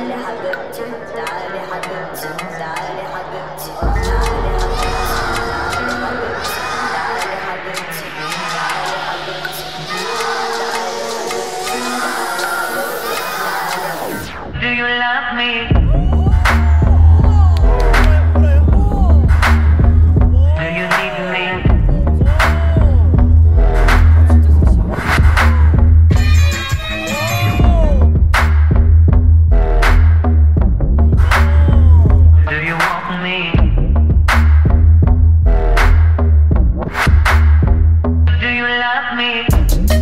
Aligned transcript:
Do 0.00 0.06
you 14.68 14.84
love 14.84 15.36
me? 15.36 15.79
me. 39.20 39.99